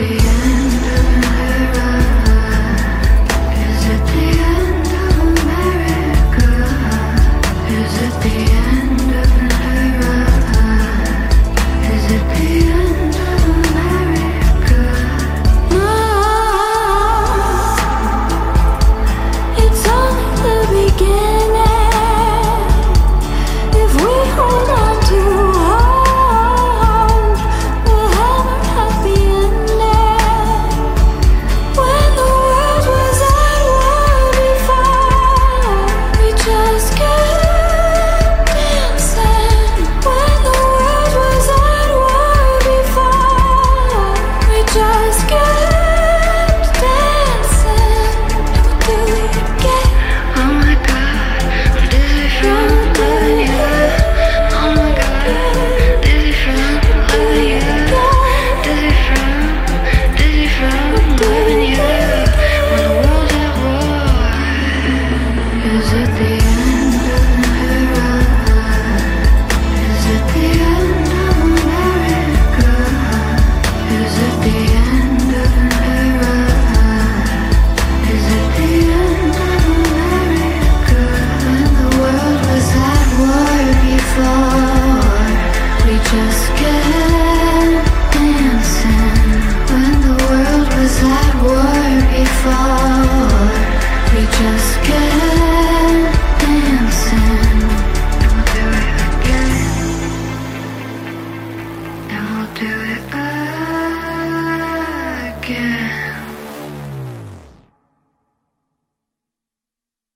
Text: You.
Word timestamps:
You. 0.00 0.29